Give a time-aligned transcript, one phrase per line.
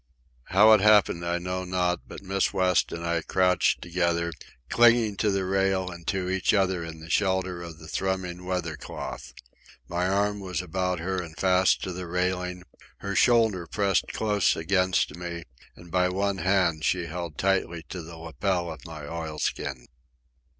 [0.45, 4.33] How it happened I know not, but Miss West and I crouched together,
[4.67, 8.75] clinging to the rail and to each other in the shelter of the thrumming weather
[8.75, 9.31] cloth.
[9.87, 12.63] My arm was about her and fast to the railing;
[13.01, 15.43] her shoulder pressed close against me,
[15.75, 19.85] and by one hand she held tightly to the lapel of my oilskin.